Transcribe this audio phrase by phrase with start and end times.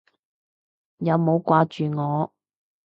[0.97, 2.33] 有冇掛住我？